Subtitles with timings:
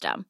[0.00, 0.29] system.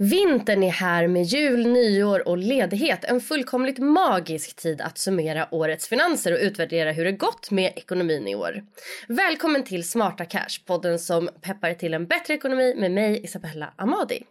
[0.00, 3.04] Vintern är här med jul, nyår och ledighet.
[3.04, 8.28] En fullkomligt magisk tid att summera årets finanser och utvärdera hur det gått med ekonomin
[8.28, 8.62] i år.
[9.08, 14.22] Välkommen till Smarta Cash, podden som peppar till en bättre ekonomi med mig Isabella Amadi.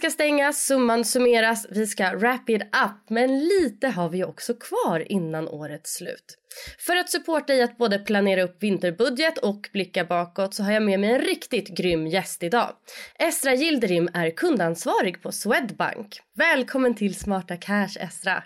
[0.00, 3.10] Ska stängas, summan summeras, vi ska wrap it up.
[3.10, 6.38] Men lite har vi också kvar innan årets slut.
[6.78, 10.82] För att supporta i att både planera upp vinterbudget och blicka bakåt så har jag
[10.82, 12.72] med mig en riktigt grym gäst idag.
[13.18, 16.20] Esra Yildirim är kundansvarig på Swedbank.
[16.36, 18.42] Välkommen till Smarta Cash, Esra.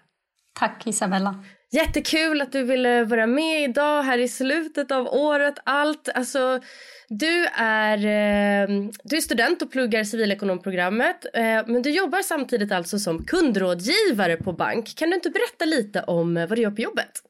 [0.58, 1.44] Tack Isabella.
[1.74, 5.54] Jättekul att du ville vara med idag här i slutet av året.
[5.64, 6.60] Allt, alltså
[7.08, 8.68] du är, eh,
[9.04, 14.52] du är student och pluggar civilekonomprogrammet eh, men du jobbar samtidigt alltså som kundrådgivare på
[14.52, 14.94] bank.
[14.96, 17.22] Kan du inte berätta lite om eh, vad du gör på jobbet?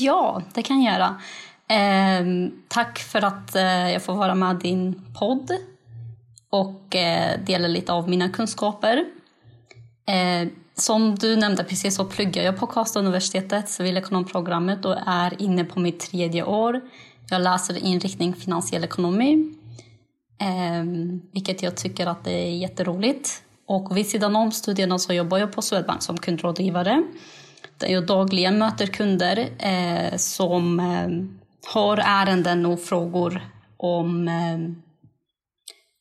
[0.00, 1.20] Ja, det kan jag göra.
[1.68, 5.50] Eh, tack för att eh, jag får vara med i din podd
[6.50, 9.04] och eh, dela lite av mina kunskaper.
[10.06, 15.64] Ehm, som du nämnde precis så pluggar jag på Karlstad universitetet, civilekonomprogrammet och är inne
[15.64, 16.80] på mitt tredje år.
[17.30, 19.54] Jag läser inriktning finansiell ekonomi,
[20.40, 20.84] eh,
[21.32, 23.42] vilket jag tycker att det är jätteroligt.
[23.66, 27.02] Och vid sidan om studierna så jobbar jag på Swedbank som kundrådgivare
[27.78, 31.08] där jag dagligen möter kunder eh, som eh,
[31.74, 33.40] har ärenden och frågor
[33.76, 34.58] om eh,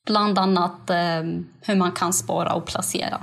[0.05, 1.23] bland annat eh,
[1.61, 3.21] hur man kan spara och placera.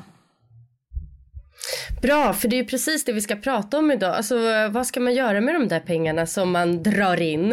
[2.02, 4.14] Bra, för det är precis det vi ska prata om idag.
[4.14, 7.52] Alltså, vad ska man göra med de där pengarna som man drar in?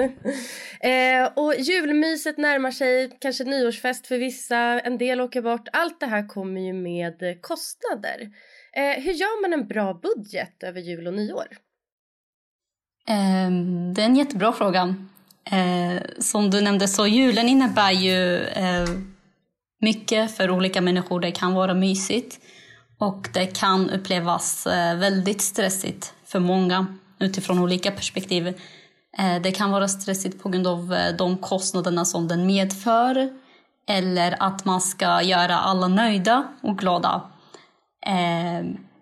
[0.80, 5.68] Eh, och julmyset närmar sig, kanske nyårsfest för vissa, en del åker bort.
[5.74, 8.30] Allt det här kommer ju med kostnader.
[8.76, 11.48] Eh, hur gör man en bra budget över jul och nyår?
[13.08, 13.52] Eh,
[13.96, 14.96] det är en jättebra fråga.
[15.52, 18.86] Eh, som du nämnde så julen innebär ju eh,
[19.82, 21.20] mycket för olika människor.
[21.20, 22.40] Det kan vara mysigt.
[23.02, 26.86] Och det kan upplevas eh, väldigt stressigt för många
[27.20, 28.48] utifrån olika perspektiv.
[29.18, 33.30] Eh, det kan vara stressigt på grund av eh, de kostnaderna som den medför
[33.88, 37.22] eller att man ska göra alla nöjda och glada.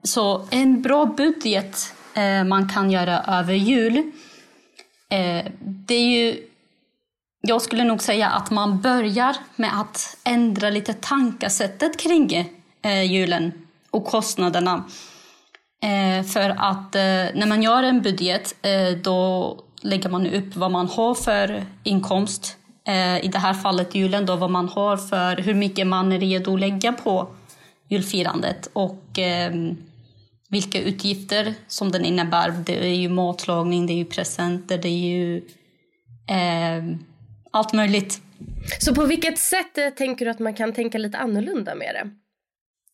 [0.04, 1.94] Så en bra budget
[2.46, 4.12] man kan göra över jul,
[5.62, 6.48] det är ju...
[7.42, 12.50] Jag skulle nog säga att man börjar med att ändra lite tankesättet kring
[13.10, 14.84] julen och kostnaderna.
[15.84, 17.02] Eh, för att eh,
[17.36, 22.58] när man gör en budget eh, då lägger man upp vad man har för inkomst.
[22.88, 26.20] Eh, I det här fallet julen då vad man har för hur mycket man är
[26.20, 27.28] redo att lägga på
[27.90, 29.54] julfirandet och eh,
[30.50, 32.52] vilka utgifter som den innebär.
[32.66, 35.38] Det är ju matlagning, det är ju presenter, det är ju
[36.30, 36.96] eh,
[37.52, 38.22] allt möjligt
[38.80, 42.10] Så på vilket sätt eh, tänker du att man kan tänka lite annorlunda med det?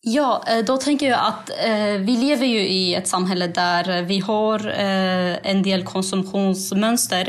[0.00, 4.18] Ja, eh, då tänker jag att eh, vi lever ju i ett samhälle där vi
[4.18, 7.28] har eh, en del konsumtionsmönster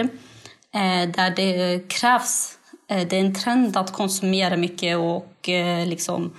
[0.74, 2.58] eh, där det krävs,
[2.90, 6.34] eh, det är en trend att konsumera mycket och eh, liksom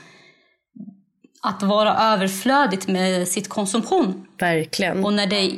[1.43, 4.27] att vara överflödigt med sitt konsumtion.
[4.39, 5.05] Verkligen.
[5.05, 5.57] Och när det,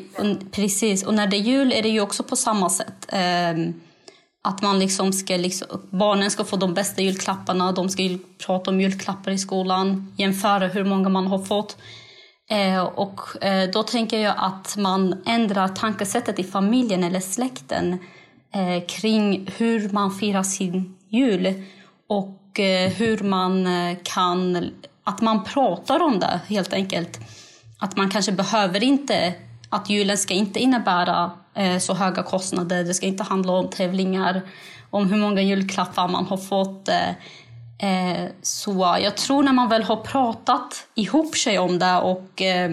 [0.50, 3.14] precis, och när det är jul är det ju också på samma sätt.
[4.42, 8.02] Att man liksom ska liksom, barnen ska få de bästa julklapparna, de ska
[8.46, 11.76] prata om julklappar i skolan, jämföra hur många man har fått.
[12.50, 17.98] Eh, och eh, då tänker jag att man ändrar tankesättet i familjen eller släkten
[18.54, 21.62] eh, kring hur man firar sin jul
[22.08, 24.70] och eh, hur man eh, kan,
[25.04, 27.20] att man pratar om det helt enkelt.
[27.78, 29.34] Att man kanske behöver inte,
[29.70, 32.84] att julen ska inte innebära Eh, så höga kostnader.
[32.84, 34.42] Det ska inte handla om tävlingar,
[34.90, 36.88] om hur många julklappar man har fått.
[36.88, 37.10] Eh,
[37.90, 42.70] eh, så jag tror när man väl har pratat ihop sig om det och eh,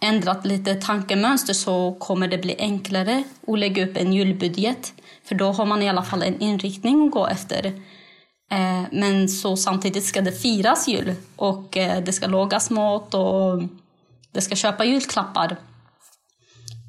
[0.00, 4.92] ändrat lite tankemönster så kommer det bli enklare att lägga upp en julbudget.
[5.24, 7.66] För då har man i alla fall en inriktning att gå efter.
[8.50, 13.62] Eh, men så samtidigt ska det firas jul och eh, det ska lagas mat och
[14.32, 15.56] det ska köpa julklappar.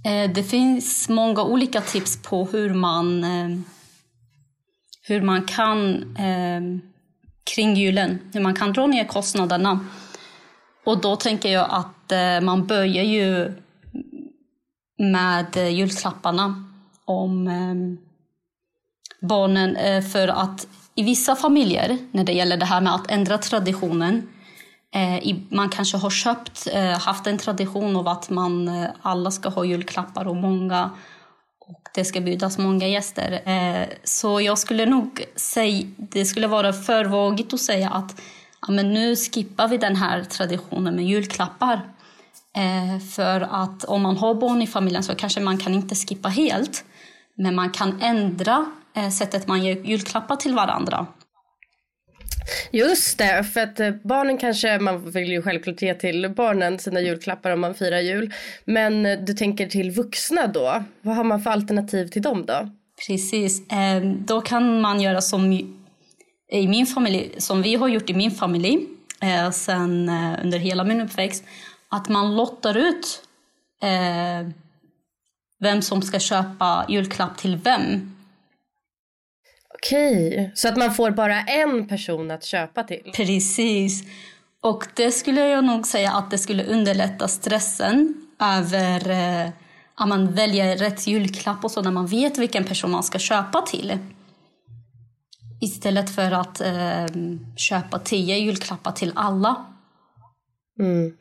[0.05, 3.59] Eh, det finns många olika tips på hur man, eh,
[5.01, 6.61] hur man kan eh,
[7.43, 9.85] kring julen, hur man kan dra ner kostnaderna.
[10.85, 13.53] Och då tänker jag att man börjar ju
[14.97, 16.65] med julklapparna
[17.05, 17.49] om
[19.21, 20.03] barnen.
[20.03, 24.27] För att i vissa familjer, när det gäller det här med att ändra traditionen,
[24.95, 29.49] Eh, man kanske har köpt, eh, haft en tradition av att man eh, alla ska
[29.49, 30.89] ha julklappar och många
[31.59, 33.41] och det ska bjudas många gäster.
[33.45, 38.21] Eh, så jag skulle nog säga, det skulle vara för vågigt att säga att
[38.61, 41.81] ja, men nu skippar vi den här traditionen med julklappar.
[42.57, 46.29] Eh, för att om man har barn i familjen så kanske man kan inte skippa
[46.29, 46.85] helt.
[47.37, 48.65] Men man kan ändra
[49.17, 51.07] sättet man ger julklappar till varandra.
[52.71, 57.01] Just det, för att eh, barnen kanske, man vill ju självklart ge till barnen sina
[57.01, 58.33] julklappar om man firar jul.
[58.65, 62.69] Men eh, du tänker till vuxna då, vad har man för alternativ till dem då?
[63.07, 65.53] Precis, ehm, då kan man göra som
[66.51, 68.77] i min familj, som vi har gjort i min familj
[69.21, 70.09] eh, sen
[70.43, 71.43] under hela min uppväxt,
[71.89, 73.23] att man lottar ut
[75.59, 78.16] vem som ska köpa julklapp till vem
[79.77, 83.11] Okej, så att man får bara en person att köpa till?
[83.15, 84.03] Precis.
[84.61, 89.49] Och det skulle jag nog säga att det skulle underlätta stressen över eh,
[89.95, 93.61] att man väljer rätt julklapp och så när man vet vilken person man ska köpa
[93.61, 93.97] till.
[95.61, 97.05] Istället för att eh,
[97.55, 99.65] köpa tio julklappar till alla.
[100.79, 101.17] Mm.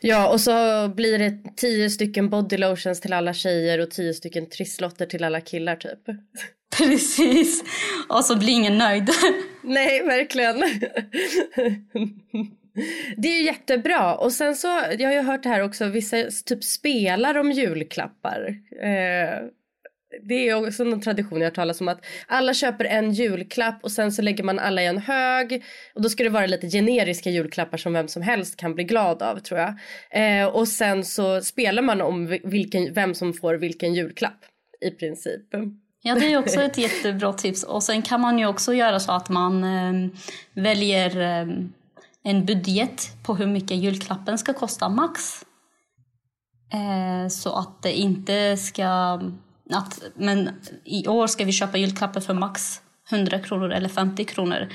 [0.00, 4.48] Ja, och så blir det tio stycken body lotions till alla tjejer och tio stycken
[4.48, 6.00] trisslotter till alla killar typ.
[6.78, 7.64] Precis.
[8.08, 9.10] Och så blir ingen nöjd.
[9.62, 10.60] Nej, verkligen.
[13.16, 14.14] Det är ju jättebra.
[14.14, 14.68] Och sen så,
[14.98, 18.56] jag har ju hört det här också, vissa typ spelar om julklappar.
[18.82, 19.48] Eh,
[20.22, 23.92] det är också någon tradition jag har talat om att alla köper en julklapp och
[23.92, 27.30] sen så lägger man alla i en hög och då ska det vara lite generiska
[27.30, 29.74] julklappar som vem som helst kan bli glad av tror jag.
[30.10, 34.44] Eh, och sen så spelar man om vilken, vem som får vilken julklapp
[34.80, 35.54] i princip.
[36.06, 37.62] Ja, det är också ett jättebra tips.
[37.62, 40.10] Och sen kan man ju också göra så att man eh,
[40.54, 41.54] väljer eh,
[42.22, 45.44] en budget på hur mycket julklappen ska kosta max.
[46.72, 49.20] Eh, så att det inte ska...
[49.70, 50.50] Att, men
[50.84, 54.68] i år ska vi köpa julklappar för max 100 kronor eller 50 kronor.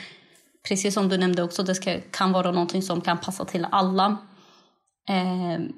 [0.67, 4.17] Precis som du nämnde också, det ska, kan vara någonting som kan passa till alla.
[5.09, 5.73] Ehm,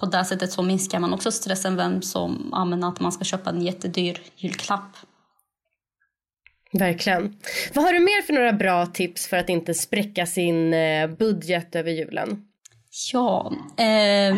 [0.00, 3.50] på det sättet så minskar man också stressen vem som använder att man ska köpa
[3.50, 4.96] en jättedyr julklapp.
[6.72, 7.36] Verkligen.
[7.74, 11.74] Vad har du mer för några bra tips för att inte spräcka sin eh, budget
[11.76, 12.44] över julen?
[13.12, 14.36] Ja, eh,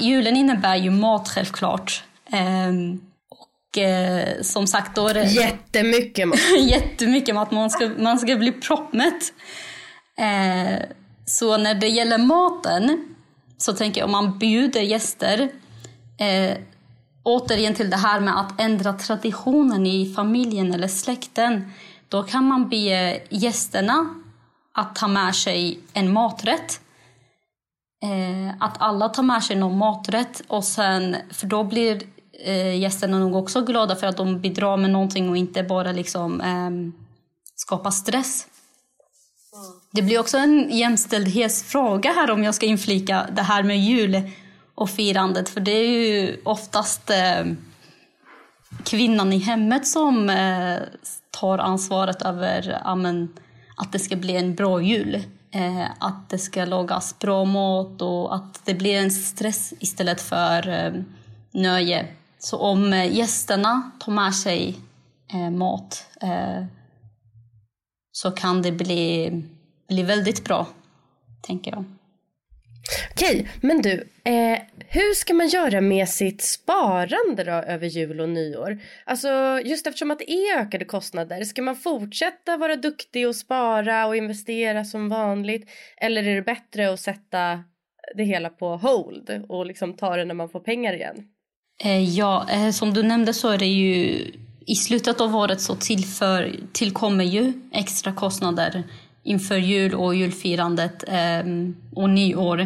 [0.00, 2.04] julen innebär ju mat självklart.
[2.32, 2.72] Eh,
[3.28, 5.24] och eh, som sagt då är det...
[5.24, 6.38] Jättemycket mat.
[6.58, 7.50] jättemycket mat.
[7.50, 9.32] Man ska, man ska bli proppmätt.
[10.18, 10.82] Eh,
[11.26, 13.14] så när det gäller maten
[13.62, 15.50] så tänker jag om man bjuder gäster,
[16.18, 16.58] eh,
[17.22, 21.72] återigen till det här med att ändra traditionen i familjen eller släkten,
[22.08, 24.14] då kan man be gästerna
[24.74, 26.80] att ta med sig en maträtt.
[28.02, 32.02] Eh, att alla tar med sig någon maträtt och sen, för då blir
[32.44, 36.40] eh, gästerna nog också glada för att de bidrar med någonting och inte bara liksom
[36.40, 36.70] eh,
[37.54, 38.46] skapar stress.
[39.90, 44.22] Det blir också en jämställdhetsfråga här om jag ska inflika det här med jul
[44.74, 45.48] och firandet.
[45.48, 47.44] För det är ju oftast eh,
[48.84, 50.78] kvinnan i hemmet som eh,
[51.30, 53.28] tar ansvaret över amen,
[53.76, 55.14] att det ska bli en bra jul.
[55.52, 60.68] Eh, att det ska lagas bra mat och att det blir en stress istället för
[60.68, 61.02] eh,
[61.50, 62.06] nöje.
[62.38, 64.78] Så om eh, gästerna tar med sig
[65.32, 66.06] eh, mat
[68.22, 69.32] så kan det bli,
[69.88, 70.66] bli väldigt bra,
[71.42, 71.84] tänker jag.
[73.10, 73.92] Okej, men du,
[74.24, 74.58] eh,
[74.88, 78.78] hur ska man göra med sitt sparande då över jul och nyår?
[79.04, 84.06] Alltså just eftersom att det är ökade kostnader, ska man fortsätta vara duktig och spara
[84.06, 85.70] och investera som vanligt?
[85.96, 87.64] Eller är det bättre att sätta
[88.16, 91.28] det hela på hold och liksom ta det när man får pengar igen?
[91.84, 94.24] Eh, ja, eh, som du nämnde så är det ju
[94.66, 98.84] i slutet av året så tillför, tillkommer ju extra kostnader
[99.22, 101.42] inför jul och julfirandet eh,
[101.94, 102.60] och nyår.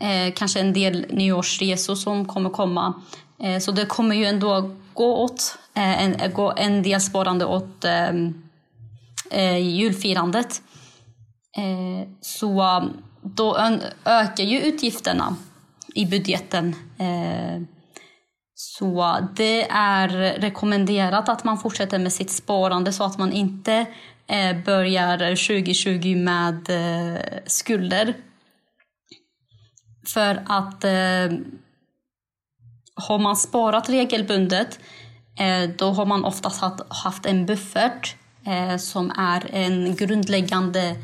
[0.00, 2.94] Eh, kanske en del nyårsresor som kommer komma.
[3.42, 7.84] Eh, så det kommer ju ändå gå åt eh, en, gå en del sparande åt
[7.84, 8.10] eh,
[9.30, 10.62] eh julfirandet.
[11.56, 12.84] Eh, så eh,
[13.22, 13.56] då
[14.04, 15.36] ökar ju utgifterna
[15.94, 16.74] i budgeten.
[16.98, 17.62] Eh,
[18.54, 20.08] så det är
[20.40, 23.86] rekommenderat att man fortsätter med sitt sparande så att man inte
[24.26, 28.14] eh, börjar 2020 med eh, skulder.
[30.06, 31.38] För att eh,
[32.94, 34.78] har man sparat regelbundet
[35.76, 38.16] då har man oftast haft en buffert
[38.78, 40.96] som är en grundläggande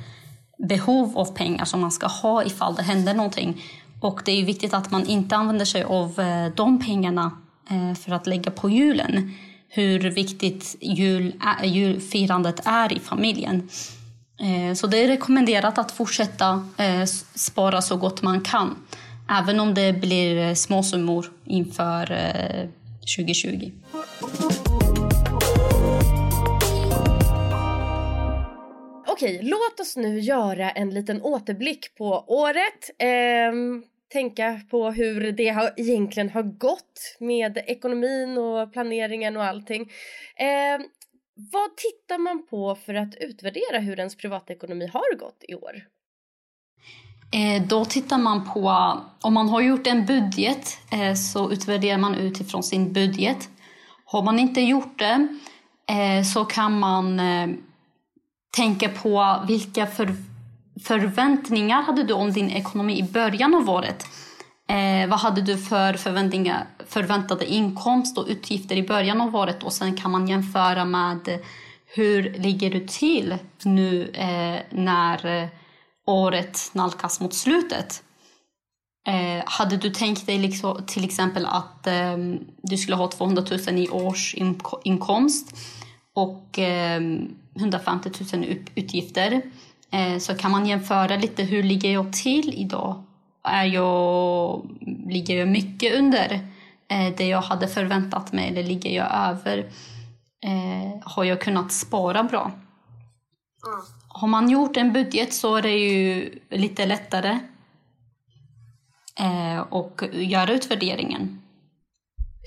[0.69, 3.62] behov av pengar som man ska ha ifall det händer någonting.
[4.00, 7.30] Och det är viktigt att man inte använder sig av eh, de pengarna
[7.71, 9.35] eh, för att lägga på julen
[9.69, 13.69] hur viktigt jul, julfirandet är i familjen.
[14.40, 16.69] Eh, så det är rekommenderat att fortsätta
[17.35, 18.76] spara så gott man kan.
[19.28, 22.07] Även om det blir småsummor inför
[23.16, 23.71] 2020.
[29.21, 32.91] Okej, låt oss nu göra en liten återblick på året.
[32.99, 39.91] Ehm, tänka på hur det har, egentligen har gått med ekonomin och planeringen och allting.
[40.37, 40.83] Ehm,
[41.53, 45.83] vad tittar man på för att utvärdera hur ens privatekonomi har gått i år?
[47.33, 52.15] Eh, då tittar man på, om man har gjort en budget eh, så utvärderar man
[52.15, 53.49] utifrån sin budget.
[54.05, 55.29] Har man inte gjort det
[55.89, 57.21] eh, så kan man
[58.50, 60.14] tänka på vilka för,
[60.85, 64.07] förväntningar hade du om din ekonomi i början av året?
[64.69, 69.62] Eh, vad hade du för förväntningar, förväntade inkomst och utgifter i början av året?
[69.62, 71.40] Och sen kan man jämföra med
[71.95, 75.49] hur ligger du till nu eh, när eh,
[76.07, 78.02] året nalkas mot slutet?
[79.07, 82.16] Eh, hade du tänkt dig liksom, till exempel att eh,
[82.62, 85.57] du skulle ha 200 000 i årsinkomst
[86.23, 87.03] och eh,
[87.55, 89.43] 150 000 i utgifter
[89.91, 93.03] Eh, så kan man jämföra lite hur ligger jag till idag?
[93.45, 94.62] Är jag,
[95.07, 96.33] ligger jag mycket under
[96.89, 99.59] eh, det jag hade förväntat mig eller ligger jag över?
[100.45, 102.43] Eh, har jag kunnat spara bra?
[103.67, 103.81] Mm.
[104.09, 107.39] Har man gjort en budget så är det ju lite lättare
[109.71, 111.43] att göra utvärderingen.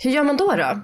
[0.03, 0.55] Hur gör man då?
[0.55, 0.81] då?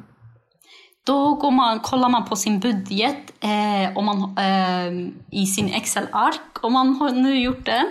[1.05, 6.63] Då går man, kollar man på sin budget eh, om man, eh, i sin Excel-ark
[6.63, 7.85] om man har nu gjort det.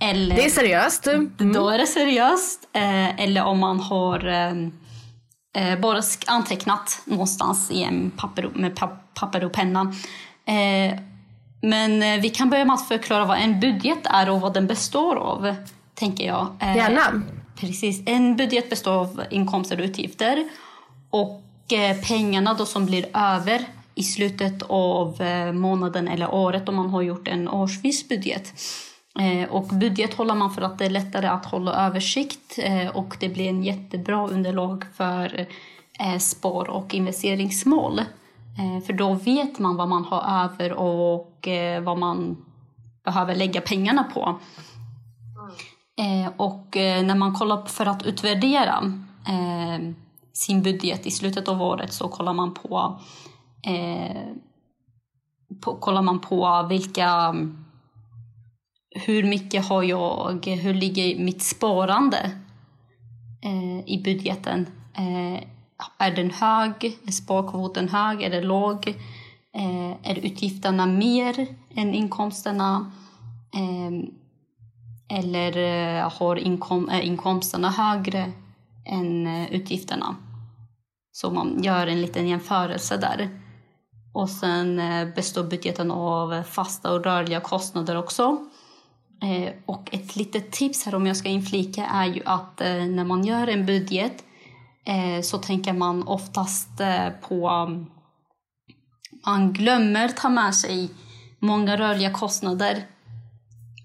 [0.00, 1.06] Eller, det är seriöst.
[1.06, 1.52] Mm.
[1.52, 2.68] Då är det seriöst.
[2.72, 4.52] Eh, eller om man har eh,
[5.72, 8.80] eh, bara antecknat någonstans i en papper, med
[9.14, 9.80] papper och penna.
[10.46, 10.98] Eh,
[11.62, 15.16] men vi kan börja med att förklara vad en budget är och vad den består
[15.16, 15.54] av.
[15.94, 16.48] tänker jag.
[16.60, 17.22] Gärna.
[17.56, 18.02] Precis.
[18.06, 20.48] En budget består av inkomster och utgifter.
[21.10, 21.42] Och
[22.08, 23.64] pengarna då som blir över
[23.98, 28.52] i slutet av eh, månaden eller året om man har gjort en årsvis budget.
[29.20, 32.58] Eh, och budget håller man för att det är lättare att hålla översikt
[32.92, 35.46] och det blir en jättebra underlag för
[36.18, 38.00] spar och investeringsmål.
[38.86, 41.48] För då vet man vad man har över och
[41.82, 42.36] vad man
[43.04, 44.38] behöver lägga pengarna på.
[46.36, 48.92] Och när man kollar för att utvärdera
[50.38, 53.00] sin budget i slutet av året så kollar man på,
[53.66, 54.26] eh,
[55.64, 57.34] på, kollar man på vilka
[58.90, 62.30] hur mycket har jag, hur ligger mitt sparande
[63.42, 64.66] eh, i budgeten?
[64.94, 65.42] Eh,
[65.98, 66.98] är den hög?
[67.06, 68.22] Är sparkvoten hög?
[68.22, 68.88] Är den låg?
[69.54, 72.92] Eh, är utgifterna mer än inkomsterna?
[73.54, 74.08] Eh,
[75.18, 78.32] eller eh, har inkom är inkomsterna högre
[78.86, 80.16] än eh, utgifterna?
[81.20, 83.40] Så man gör en liten jämförelse där.
[84.14, 88.22] Och sen eh, består budgeten av fasta och rörliga kostnader också.
[89.22, 93.04] Eh, och ett litet tips här om jag ska inflika är ju att eh, när
[93.04, 94.24] man gör en budget
[95.22, 96.68] så tänker man oftast
[97.28, 97.86] på mm,
[99.26, 100.90] man glömmer ta med sig
[101.38, 102.86] många rörliga kostnader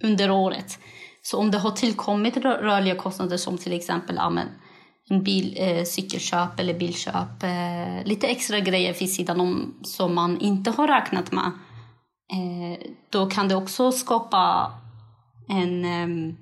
[0.04, 0.80] under året.
[1.22, 4.48] Så om det har tillkommit rörliga kostnader som till exempel amen,
[5.10, 10.72] bil, eh, cykelköp eller bilköp, eh, lite extra grejer vid sidan om som man inte
[10.72, 11.52] har räknat med,
[12.34, 12.80] eh,
[13.10, 14.72] då kan det också skapa
[15.50, 16.36] en, eh,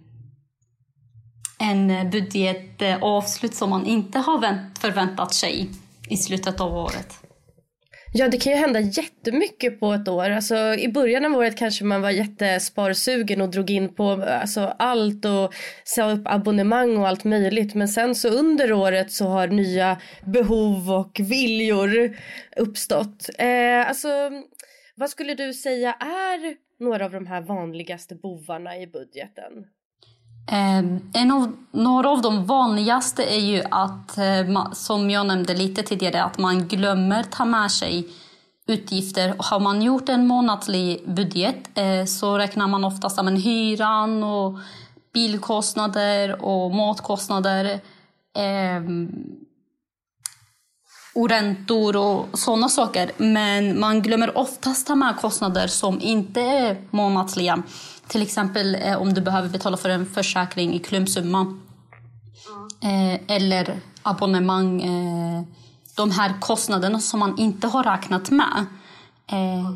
[1.60, 5.70] en budgetavslut eh, som man inte har förväntat sig
[6.10, 7.21] i slutet av året.
[8.14, 10.30] Ja, det kan ju hända jättemycket på ett år.
[10.30, 15.26] Alltså, I början av året kanske man var jättesparsugen och drog in på alltså, allt
[15.26, 15.54] och
[15.84, 17.76] sa upp abonnemang och allt möjligt.
[17.76, 22.18] Men sen så under året så har nya behov och viljor
[22.58, 23.30] uppstått.
[23.38, 24.32] Eh, alltså,
[24.96, 29.52] vad skulle du säga är några av de här vanligaste bovarna i budgeten?
[30.52, 30.78] Eh,
[31.14, 36.24] en av, några av de vanligaste är ju att, eh, som jag nämnde lite tidigare,
[36.24, 38.08] att man glömmer ta med sig
[38.68, 39.36] utgifter.
[39.38, 44.60] Har man gjort en månatlig budget eh, så räknar man oftast med hyran och
[45.14, 47.80] bilkostnader och matkostnader
[48.38, 49.12] ehm,
[51.16, 53.12] och räntor och sådana saker.
[53.18, 57.64] Men man glömmer oftast ta med kostnader som inte är månatliga.
[58.12, 61.42] Till exempel eh, om du behöver betala för en försäkring i klumpsumma.
[62.82, 63.16] Mm.
[63.16, 64.82] Eh, eller abonnemang.
[64.82, 65.44] Eh,
[65.96, 68.66] de här kostnaderna som man inte har räknat med.
[69.32, 69.72] Eh,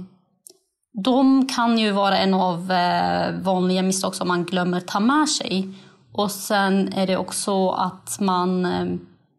[1.04, 5.74] de kan ju vara en av eh, vanliga misstag som man glömmer ta med sig.
[6.12, 8.66] Och sen är det också att man...
[8.66, 8.86] Eh,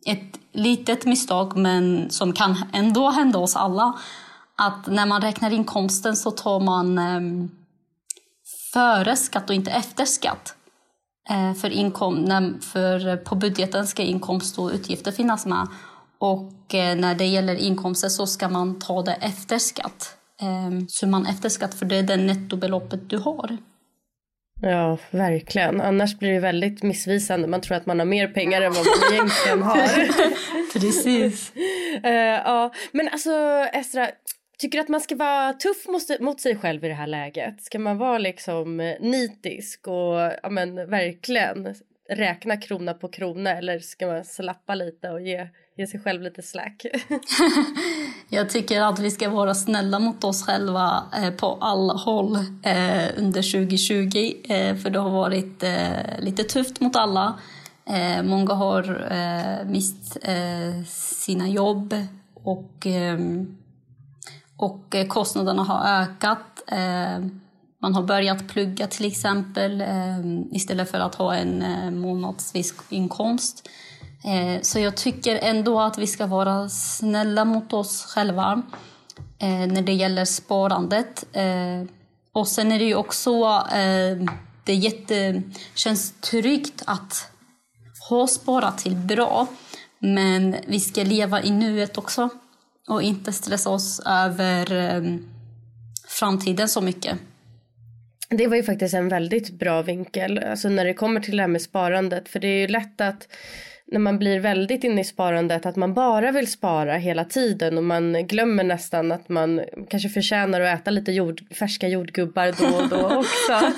[0.06, 3.92] ett litet misstag, men som kan ändå hända oss alla.
[4.56, 7.48] Att när man räknar inkomsten så tar man eh,
[8.76, 10.54] före skatt och inte efter skatt.
[11.30, 15.66] Eh, för, inkom, för på budgeten ska inkomst och utgifter finnas med.
[16.18, 20.16] Och eh, när det gäller inkomster så ska man ta det efter skatt.
[20.40, 23.56] Eh, summan efter skatt, för det är det nettobeloppet du har.
[24.60, 25.80] Ja, verkligen.
[25.80, 27.48] Annars blir det väldigt missvisande.
[27.48, 29.88] Man tror att man har mer pengar än vad man egentligen har.
[30.72, 31.52] Precis.
[32.04, 33.30] uh, ja, men alltså
[33.72, 34.08] Estra,
[34.58, 35.86] Tycker du att man ska vara tuff
[36.20, 37.62] mot, sig själv i det här läget?
[37.62, 41.74] Ska man vara liksom eh, nitisk och ja, men, verkligen
[42.08, 46.42] räkna krona på krona eller ska man slappa lite och ge, ge sig själv lite
[46.42, 46.86] slack?
[48.28, 53.08] Jag tycker att vi ska vara snälla mot oss själva eh, på alla håll eh,
[53.16, 57.38] under 2020 eh, för det har varit eh, lite tufft mot alla.
[57.88, 61.94] Eh, många har eh, mist eh, sina jobb
[62.34, 63.56] och ehm,
[64.56, 66.62] och eh, kostnaderna har ökat.
[66.66, 67.26] Eh,
[67.82, 70.18] man har börjat plugga till exempel eh,
[70.52, 73.68] istället för att ha en månadsvis inkomst.
[74.62, 78.62] Så jag tycker ändå att vi ska vara snälla mot oss själva
[79.68, 81.24] när det gäller sparandet.
[82.32, 83.62] Och sen är det ju också,
[84.64, 85.42] det jätte,
[85.74, 87.30] känns tryggt att
[88.08, 89.46] ha sparat till bra.
[89.98, 92.30] Men vi ska leva i nuet också
[92.86, 95.24] och inte stressa oss över ehm,
[96.08, 97.18] framtiden så mycket.
[98.28, 101.48] Det var ju faktiskt en väldigt bra vinkel, alltså när det kommer till det här
[101.48, 102.28] med sparandet.
[102.28, 103.28] För det är ju lätt att
[103.92, 107.84] när man blir väldigt inne i sparandet att man bara vill spara hela tiden och
[107.84, 112.88] man glömmer nästan att man kanske förtjänar att äta lite jord, färska jordgubbar då och
[112.88, 113.72] då också.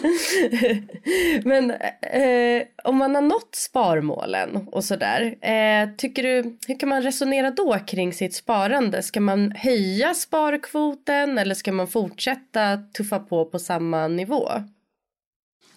[1.49, 7.03] Men eh, om man har nått sparmålen och sådär, eh, tycker du, hur kan man
[7.03, 9.03] resonera då kring sitt sparande?
[9.03, 14.49] Ska man höja sparkvoten eller ska man fortsätta tuffa på på samma nivå?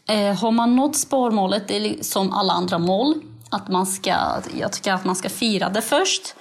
[0.09, 3.13] Eh, har man nått sparmålet, det är som alla andra mål,
[3.51, 4.15] att man ska,
[4.57, 6.35] jag tycker att man ska fira det först.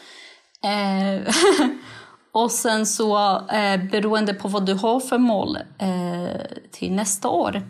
[0.65, 1.35] Eh,
[2.33, 7.63] och sen så eh, beroende på vad du har för mål eh, till nästa år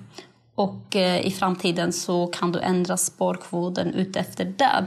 [0.55, 4.87] och eh, i framtiden så kan du ändra sparkvoten utefter det.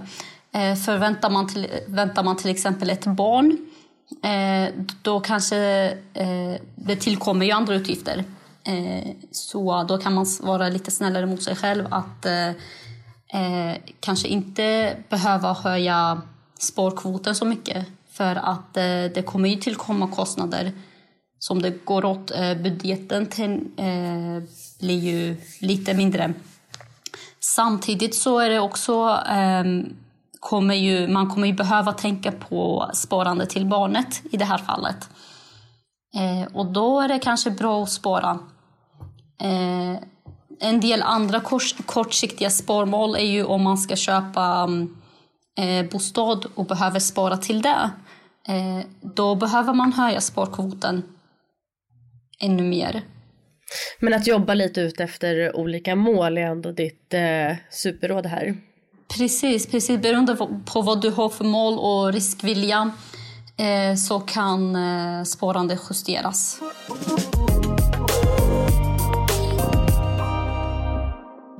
[0.59, 3.57] Eh, för väntar man, till, väntar man till exempel ett barn
[4.23, 5.57] eh, då kanske
[6.13, 8.23] eh, det tillkommer ju andra utgifter.
[8.63, 12.49] Eh, så då kan man vara lite snällare mot sig själv att eh,
[13.33, 16.21] eh, kanske inte behöva höja
[16.59, 17.87] sparkvoten så mycket.
[18.09, 20.71] För att eh, det kommer ju tillkomma kostnader
[21.39, 22.31] som det går åt.
[22.31, 24.43] Eh, budgeten till, eh,
[24.79, 26.33] blir ju lite mindre.
[27.39, 29.63] Samtidigt så är det också eh,
[30.39, 35.09] kommer ju, man kommer ju behöva tänka på sparande till barnet i det här fallet.
[36.15, 38.39] Eh, och då är det kanske bra att spara.
[39.41, 39.97] Eh,
[40.59, 44.69] en del andra kors, kortsiktiga sparmål är ju om man ska köpa
[45.57, 47.91] eh, bostad och behöver spara till det.
[48.47, 51.03] Eh, då behöver man höja sparkvoten
[52.39, 53.01] ännu mer.
[53.99, 58.55] Men att jobba lite ut efter olika mål är ändå ditt eh, superråd här.
[59.17, 60.01] Precis, precis.
[60.01, 60.35] Beroende
[60.65, 62.91] på vad du har för mål och riskvilja
[63.57, 66.59] eh, så kan eh, sparande justeras.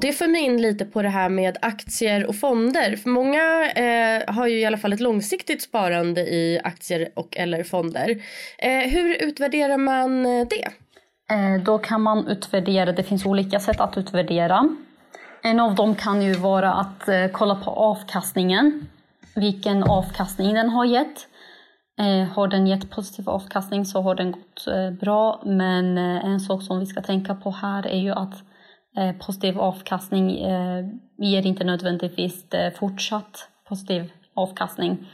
[0.04, 2.96] Det för mig in lite på det här med aktier och fonder.
[2.96, 7.64] För många eh, har ju i alla fall ett långsiktigt sparande i aktier och eller
[7.64, 8.10] fonder.
[8.58, 10.66] Eh, hur utvärderar man eh, det?
[11.36, 14.70] Eh, då kan man utvärdera, det finns olika sätt att utvärdera.
[15.44, 18.88] En av dem kan ju vara att eh, kolla på avkastningen.
[19.36, 21.28] Vilken avkastning den har gett.
[22.00, 25.42] Eh, har den gett positiv avkastning så har den gått eh, bra.
[25.46, 28.44] Men en sak som vi ska tänka på här är ju att
[28.98, 30.86] Eh, positiv avkastning eh,
[31.18, 35.08] ger inte nödvändigtvis eh, fortsatt positiv avkastning.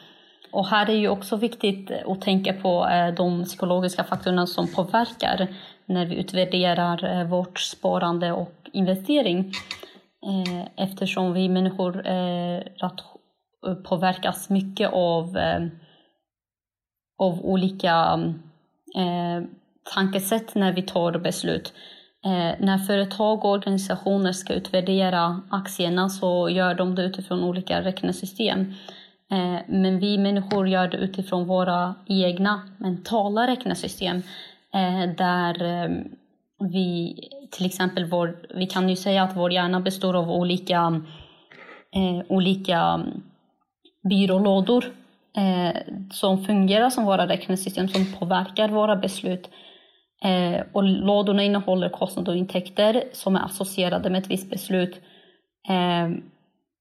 [0.51, 2.87] Och här är ju också viktigt att tänka på
[3.17, 5.47] de psykologiska faktorerna som påverkar
[5.85, 9.51] när vi utvärderar vårt sparande och investering.
[10.75, 12.03] Eftersom vi människor
[13.83, 15.37] påverkas mycket av,
[17.17, 18.19] av olika
[19.95, 21.73] tankesätt när vi tar beslut.
[22.25, 28.73] Eh, när företag och organisationer ska utvärdera aktierna så gör de det utifrån olika räknesystem.
[29.31, 34.23] Eh, men vi människor gör det utifrån våra egna mentala räknesystem
[34.73, 35.55] eh, där
[36.59, 37.15] vi
[37.51, 41.01] till exempel vår, vi kan ju säga att vår hjärna består av olika,
[41.95, 43.21] eh, olika mm,
[44.09, 44.85] byrålådor
[45.37, 49.49] eh, som fungerar som våra räknesystem som påverkar våra beslut.
[50.25, 55.01] Eh, och lådorna innehåller kostnader och intäkter som är associerade med ett visst beslut.
[55.69, 56.09] Eh,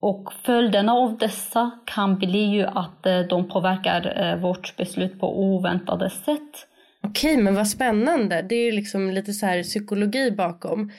[0.00, 5.40] och följderna av dessa kan bli ju att eh, de påverkar eh, vårt beslut på
[5.40, 6.66] oväntade sätt.
[7.02, 8.42] Okej, men vad spännande.
[8.48, 10.90] Det är liksom lite så här psykologi bakom.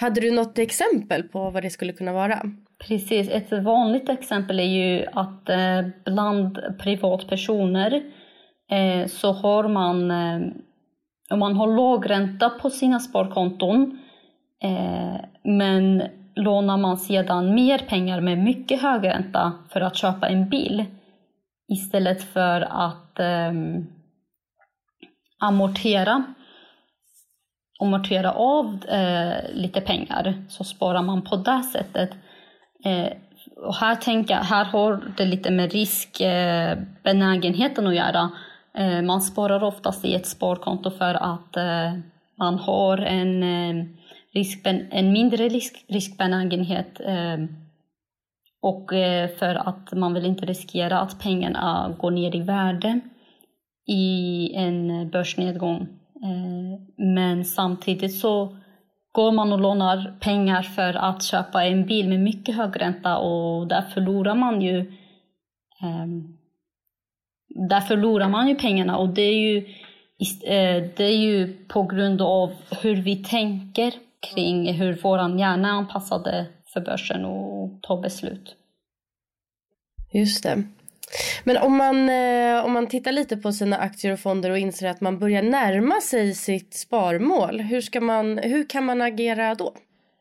[0.00, 2.42] Hade du något exempel på vad det skulle kunna vara?
[2.88, 3.28] Precis.
[3.30, 8.02] Ett vanligt exempel är ju att eh, bland privatpersoner
[8.70, 10.10] eh, så har man,
[11.30, 13.98] om man har låg ränta på sina sparkonton
[14.62, 16.02] eh, men
[16.34, 20.84] lånar man sedan mer pengar med mycket hög ränta för att köpa en bil
[21.68, 23.86] istället för att ehm,
[25.40, 26.24] amortera
[27.78, 32.10] amortera av eh, lite pengar så sparar man på det sättet.
[32.84, 33.08] Eh,
[33.56, 38.30] och här, tänker, här har det lite med riskbenägenheten eh, att göra.
[38.78, 41.92] Eh, man sparar oftast i ett sparkonto för att eh,
[42.38, 43.84] man har en, eh,
[44.34, 47.00] risk, en mindre risk, riskbenägenhet
[48.62, 48.90] och
[49.38, 53.00] för att man vill inte riskera att pengarna går ner i värde
[53.86, 55.88] i en börsnedgång.
[56.96, 58.56] Men samtidigt så
[59.12, 63.66] går man och lånar pengar för att köpa en bil med mycket hög ränta och
[63.66, 64.92] där förlorar man ju
[67.48, 69.58] där förlorar man ju pengarna och det är ju,
[70.44, 73.92] eh, det är ju på grund av hur vi tänker
[74.34, 78.56] kring hur vår hjärna är anpassade för börsen och ta beslut.
[80.12, 80.62] Just det.
[81.44, 84.88] Men om man, eh, om man tittar lite på sina aktier och fonder och inser
[84.88, 89.72] att man börjar närma sig sitt sparmål, hur, ska man, hur kan man agera då?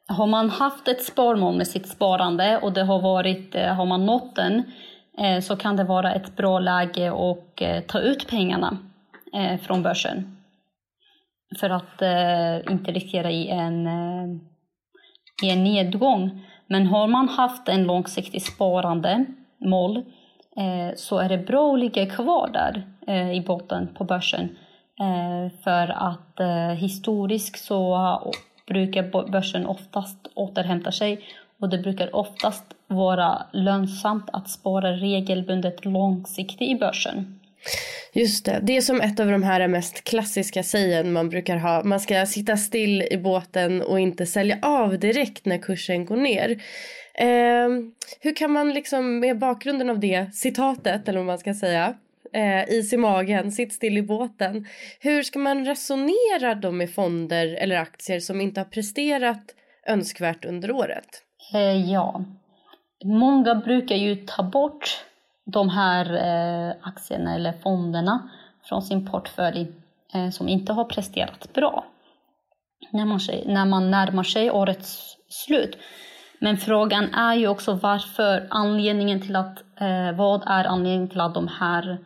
[0.08, 4.06] Har man haft ett sparmål med sitt sparande och det har, varit, eh, har man
[4.06, 4.63] nått den
[5.18, 8.78] Eh, så kan det vara ett bra läge att eh, ta ut pengarna
[9.34, 10.38] eh, från börsen.
[11.60, 12.02] För att
[12.70, 13.88] inte riskera i en,
[15.44, 16.46] i en nedgång.
[16.68, 19.26] Men har man haft en långsiktig sparande
[19.58, 20.04] mål
[20.96, 22.84] så är det bra att ligga kvar där
[23.34, 24.58] i botten på börsen.
[25.64, 26.40] För att
[26.78, 27.98] historiskt så
[28.68, 31.22] brukar börsen oftast återhämta sig
[31.60, 37.39] och det brukar oftast vara lönsamt att spara regelbundet långsiktigt i börsen.
[38.13, 41.84] Just det, det är som ett av de här mest klassiska sägen man brukar ha.
[41.84, 46.50] Man ska sitta still i båten och inte sälja av direkt när kursen går ner.
[47.13, 47.70] Eh,
[48.20, 51.93] hur kan man liksom med bakgrunden av det citatet eller vad man ska säga
[52.34, 54.67] eh, is i magen, sitt still i båten.
[55.00, 59.56] Hur ska man resonera då med fonder eller aktier som inte har presterat
[59.88, 61.24] önskvärt under året?
[61.54, 62.22] Eh, ja,
[63.04, 65.06] många brukar ju ta bort
[65.46, 68.30] de här eh, aktierna eller fonderna
[68.64, 69.68] från sin portfölj
[70.14, 71.86] eh, som inte har presterat bra
[72.92, 75.78] när man, när man närmar sig årets slut.
[76.40, 81.34] Men frågan är ju också varför anledningen till att, eh, vad är anledningen till att
[81.34, 81.98] de här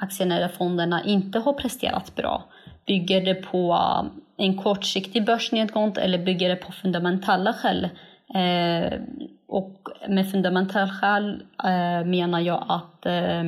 [0.00, 2.44] aktierna eller fonderna inte har presterat bra?
[2.86, 7.88] Bygger det på eh, en kortsiktig börsnedgång eller bygger det på fundamentala skäl?
[8.34, 9.00] Eh,
[9.48, 13.42] och med fundamentala skäl eh, menar jag att eh,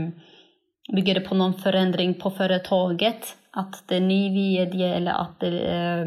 [0.93, 5.75] bygger det på någon förändring på företaget, att det är ny vd eller att det
[5.75, 6.07] eh,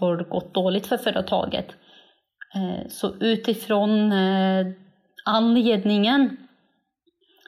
[0.00, 1.66] har gått dåligt för företaget.
[2.54, 4.66] Eh, så utifrån eh,
[5.24, 6.36] anledningen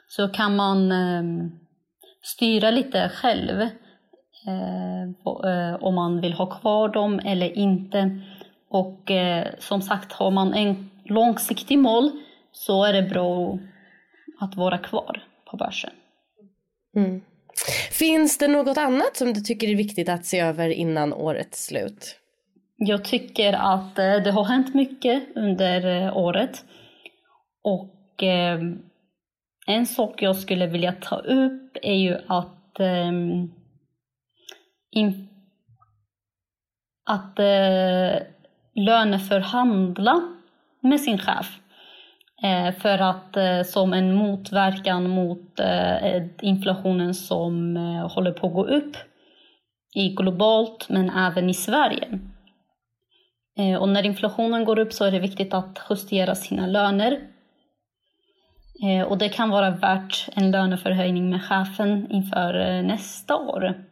[0.07, 1.23] så kan man eh,
[2.21, 3.61] styra lite själv
[4.47, 8.21] eh, eh, om man vill ha kvar dem eller inte.
[8.69, 9.11] Och
[9.59, 12.11] som sagt, har man en långsiktig mål
[12.51, 13.59] så är det bra
[14.39, 15.91] att vara kvar på börsen.
[16.95, 17.21] Mm.
[17.91, 22.19] Finns det något annat som du tycker är viktigt att se över innan årets slut?
[22.77, 26.65] Jag tycker att eh, det har hänt mycket under eh, året.
[27.63, 28.59] Och eh,
[29.67, 32.51] en sak jag skulle vilja ta upp är ju att
[37.05, 37.39] att
[38.75, 40.21] löneförhandla
[40.81, 41.59] med sin chef.
[42.43, 47.75] Eh, för att eh, som en motverkan mot eh, inflationen som
[48.15, 48.97] håller på att gå upp
[49.95, 52.19] i globalt men även i Sverige.
[53.79, 57.19] Och när inflationen går upp så är det viktigt att justera sina löner.
[59.07, 63.85] Och det kan vara värt en löneförhöjning med chefen inför nästa år.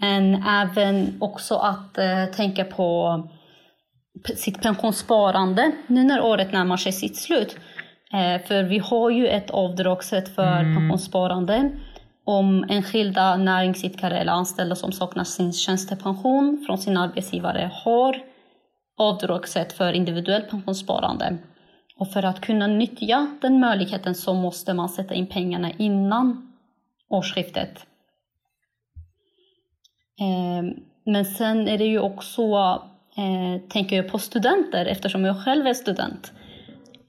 [0.00, 1.98] Men även också att
[2.36, 3.22] tänka på
[4.36, 7.56] sitt pensionssparande nu när året närmar sig sitt slut.
[8.46, 10.76] För vi har ju ett avdragssätt för mm.
[10.76, 11.70] pensionssparande
[12.24, 18.22] om enskilda näringsidkare eller anställda som saknar sin tjänstepension från sin arbetsgivare har
[18.98, 21.38] avdragsrätt för individuellt pensionssparande.
[21.98, 26.52] Och för att kunna nyttja den möjligheten så måste man sätta in pengarna innan
[27.08, 27.86] årsskiftet.
[30.20, 30.74] Ehm,
[31.04, 32.42] men sen är det ju också,
[33.16, 36.32] eh, tänker jag på studenter eftersom jag själv är student.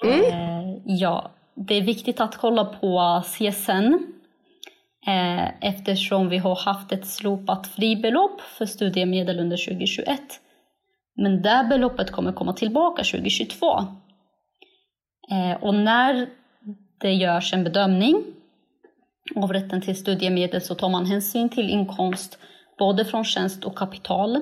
[0.03, 0.21] Mm.
[0.21, 4.17] Eh, ja, det är viktigt att kolla på CSN
[5.07, 10.21] Eh, eftersom vi har haft ett slopat fribelopp för studiemedel under 2021.
[11.15, 13.79] Men det beloppet kommer komma tillbaka 2022.
[15.31, 16.29] Eh, och när
[17.01, 18.23] det görs en bedömning
[19.35, 22.39] av rätten till studiemedel så tar man hänsyn till inkomst
[22.79, 24.41] både från tjänst och kapital.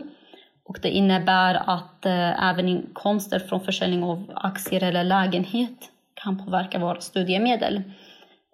[0.66, 6.80] Och det innebär att eh, även inkomster från försäljning av aktier eller lägenhet kan påverka
[6.80, 7.82] våra studiemedel.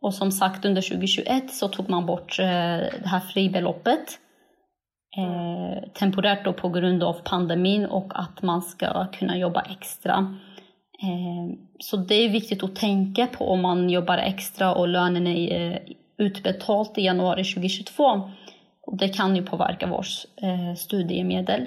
[0.02, 4.20] Och som sagt under 2021 så tog man bort eh, det här fribeloppet
[5.18, 10.38] eh, temporärt då på grund av pandemin och att man ska kunna jobba extra.
[11.04, 15.72] Eh, så det är viktigt att tänka på om man jobbar extra och lönen är
[15.72, 15.78] eh,
[16.18, 18.30] utbetalt i januari 2022.
[18.82, 20.08] Och det kan ju påverka vårt
[20.42, 21.66] eh, studiemedel.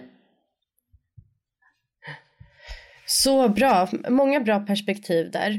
[3.07, 5.51] Så bra, många bra perspektiv där.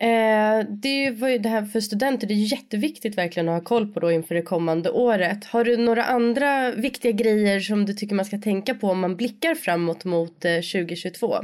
[0.00, 3.86] Eh, det var ju det här för studenter, det är jätteviktigt verkligen att ha koll
[3.92, 5.44] på då inför det kommande året.
[5.44, 9.16] Har du några andra viktiga grejer som du tycker man ska tänka på om man
[9.16, 11.34] blickar framåt mot eh, 2022?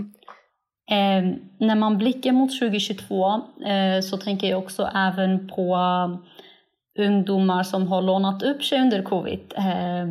[0.91, 3.35] Eh, när man blickar mot 2022
[3.67, 5.77] eh, så tänker jag också även på
[6.99, 9.55] ungdomar som har lånat upp sig under covid.
[9.57, 10.03] Eh,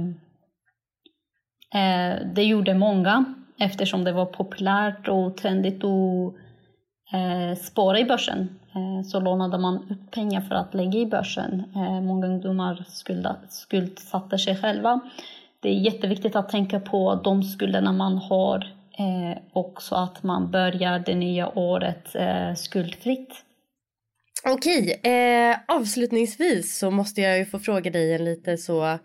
[1.82, 3.26] eh, det gjorde många
[3.60, 6.34] eftersom det var populärt och trendigt att
[7.14, 11.64] eh, spara i börsen eh, så lånade man upp pengar för att lägga i börsen.
[11.76, 15.00] Eh, många ungdomar skulda, skuldsatte sig själva.
[15.60, 18.58] Det är jätteviktigt att tänka på de skulderna man har
[18.98, 23.46] eh, och så att man börjar det nya året eh, skuldfritt.
[24.46, 29.00] Okej, eh, avslutningsvis så måste jag ju få fråga dig en lite så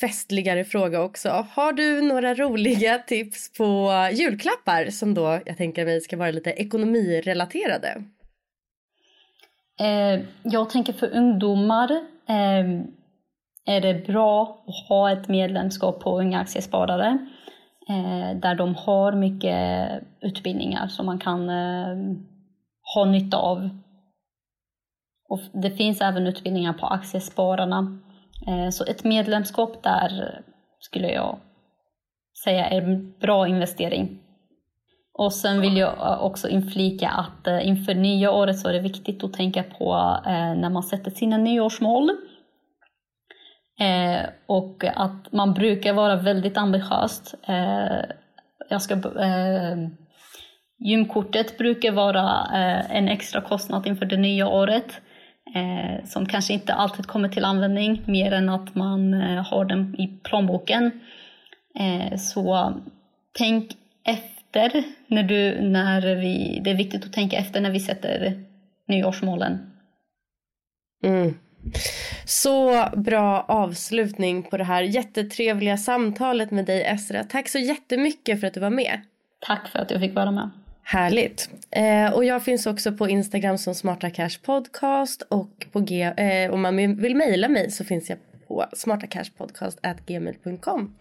[0.00, 1.46] festligare fråga också.
[1.50, 6.50] Har du några roliga tips på julklappar som då jag tänker mig ska vara lite
[6.50, 8.04] ekonomirelaterade?
[9.80, 11.90] Eh, jag tänker för ungdomar
[12.28, 12.80] eh,
[13.66, 17.18] är det bra att ha ett medlemskap på Unga Aktiesparare.
[17.88, 19.88] eh, där de har mycket
[20.20, 22.16] utbildningar som man kan eh,
[22.94, 23.70] ha nytta av.
[25.28, 27.98] Och det finns även utbildningar på Aktiespararna.
[28.46, 30.40] Eh, så ett medlemskap där
[30.78, 31.38] skulle jag
[32.44, 34.20] säga är en bra investering.
[35.18, 38.80] Och sen vill jag eh, också inflika att eh, inför nya året så är det
[38.80, 40.18] viktigt att tänka på
[40.56, 42.10] när man sätter sina nyårsmål.
[44.46, 47.34] Och att man brukar vara väldigt ambitiöst.
[48.70, 48.96] Jag ska,
[50.78, 52.46] gymkortet brukar vara
[52.90, 55.00] en extra kostnad inför det nya året
[56.04, 61.00] som kanske inte alltid kommer till användning mer än att man har den i plånboken.
[62.18, 62.74] Så
[63.38, 63.72] tänk
[64.04, 68.44] efter efter när du, när vi, det är viktigt att tänka efter när vi sätter
[68.88, 69.58] nyårsmålen.
[71.04, 71.38] Mm.
[72.24, 77.24] Så bra avslutning på det här jättetrevliga samtalet med dig Esra.
[77.24, 79.00] Tack så jättemycket för att du var med.
[79.46, 80.50] Tack för att jag fick vara med.
[80.84, 81.50] Härligt.
[81.70, 86.54] Eh, och jag finns också på Instagram som Smarta Cash Podcast och på G eh,
[86.54, 88.18] om man vill mejla mig så finns jag
[88.48, 90.94] på smartacashpodcast.gmail.com.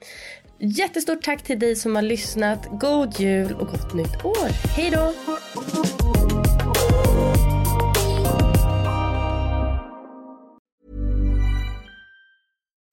[0.60, 2.68] Jättestort tack till dig som har lyssnat.
[2.72, 4.50] God jul och gott nytt år.
[4.76, 5.14] Hej då!